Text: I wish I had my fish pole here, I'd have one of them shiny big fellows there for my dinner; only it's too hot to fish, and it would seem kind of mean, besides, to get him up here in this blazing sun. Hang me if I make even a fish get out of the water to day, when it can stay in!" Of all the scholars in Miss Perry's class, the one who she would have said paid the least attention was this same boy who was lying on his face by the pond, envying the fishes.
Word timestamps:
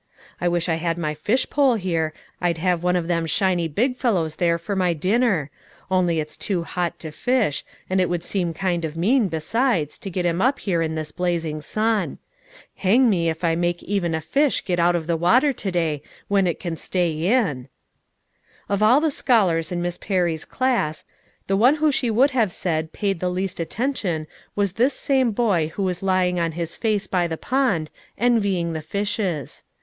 I 0.41 0.47
wish 0.47 0.67
I 0.67 0.77
had 0.81 0.97
my 0.97 1.13
fish 1.13 1.47
pole 1.47 1.75
here, 1.75 2.11
I'd 2.41 2.57
have 2.57 2.81
one 2.81 2.95
of 2.95 3.07
them 3.07 3.27
shiny 3.27 3.67
big 3.67 3.95
fellows 3.95 4.37
there 4.37 4.57
for 4.57 4.75
my 4.75 4.93
dinner; 4.93 5.51
only 5.91 6.19
it's 6.19 6.35
too 6.35 6.63
hot 6.63 6.97
to 7.01 7.11
fish, 7.11 7.63
and 7.87 8.01
it 8.01 8.09
would 8.09 8.23
seem 8.23 8.51
kind 8.51 8.83
of 8.83 8.97
mean, 8.97 9.27
besides, 9.27 9.99
to 9.99 10.09
get 10.09 10.25
him 10.25 10.41
up 10.41 10.57
here 10.57 10.81
in 10.81 10.95
this 10.95 11.11
blazing 11.11 11.61
sun. 11.61 12.17
Hang 12.77 13.11
me 13.11 13.29
if 13.29 13.43
I 13.43 13.53
make 13.53 13.83
even 13.83 14.15
a 14.15 14.21
fish 14.21 14.65
get 14.65 14.79
out 14.79 14.95
of 14.95 15.05
the 15.05 15.15
water 15.15 15.53
to 15.53 15.71
day, 15.71 16.01
when 16.27 16.47
it 16.47 16.59
can 16.59 16.75
stay 16.75 17.11
in!" 17.27 17.69
Of 18.67 18.81
all 18.81 19.01
the 19.01 19.11
scholars 19.11 19.71
in 19.71 19.83
Miss 19.83 19.99
Perry's 19.99 20.45
class, 20.45 21.03
the 21.45 21.55
one 21.55 21.75
who 21.75 21.91
she 21.91 22.09
would 22.09 22.31
have 22.31 22.51
said 22.51 22.91
paid 22.91 23.19
the 23.19 23.29
least 23.29 23.59
attention 23.59 24.25
was 24.55 24.73
this 24.73 24.95
same 24.95 25.29
boy 25.29 25.67
who 25.75 25.83
was 25.83 26.01
lying 26.01 26.39
on 26.39 26.53
his 26.53 26.75
face 26.75 27.05
by 27.05 27.27
the 27.27 27.37
pond, 27.37 27.91
envying 28.17 28.73
the 28.73 28.81
fishes. 28.81 29.63